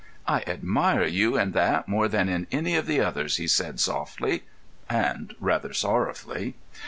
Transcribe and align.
"I 0.27 0.41
admire 0.47 1.05
you 1.05 1.37
in 1.37 1.51
that 1.51 1.87
more 1.87 2.07
than 2.07 2.27
in 2.27 2.47
any 2.51 2.73
of 2.75 2.87
the 2.87 3.01
others," 3.01 3.37
he 3.37 3.45
said, 3.47 3.79
softly, 3.79 4.45
and 4.89 5.35
rather 5.39 5.73
sorrowfully. 5.73 6.55